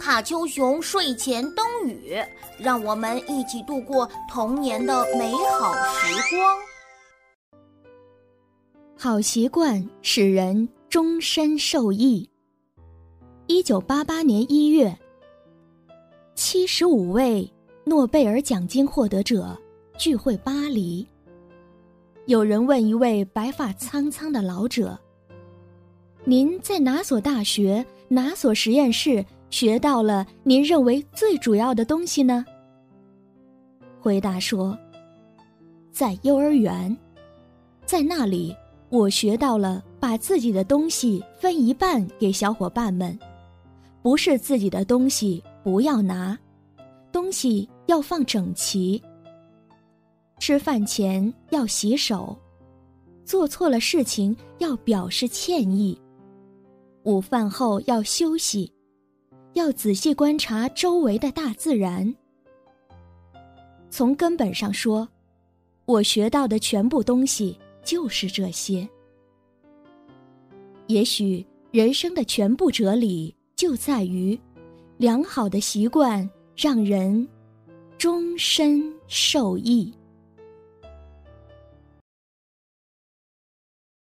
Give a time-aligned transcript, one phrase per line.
[0.00, 2.16] 卡丘熊睡前灯语，
[2.58, 6.58] 让我们一起度过童年的美好时光。
[8.96, 12.26] 好习惯使人终身受益。
[13.46, 14.98] 一九八八年一月，
[16.34, 17.52] 七十五位
[17.84, 19.54] 诺贝尔奖金获得者
[19.98, 21.06] 聚会巴黎。
[22.24, 24.98] 有人问一位白发苍苍的老者
[26.24, 32.44] ：“您在哪所大学、哪所实验室学到了您认为最主要的东西呢？”
[34.00, 34.78] 回答说
[35.92, 36.96] ：“在幼儿园，
[37.84, 38.56] 在那里
[38.88, 43.18] 我学到了把自己的东西分一半给小伙伴们，
[44.02, 46.38] 不是自己的东西不要拿，
[47.12, 49.02] 东西要放整齐。”
[50.40, 52.34] 吃饭前要洗手，
[53.26, 56.00] 做错了事情要表示歉意。
[57.02, 58.72] 午饭后要休息，
[59.60, 62.14] 要仔细观察周围的大自然。
[63.90, 65.06] 从根本上说，
[65.84, 68.88] 我学到的全部东西就是这些。
[70.86, 74.38] 也许人生的全部哲理就在于，
[74.96, 77.28] 良好的习惯让人
[77.98, 79.92] 终身受益。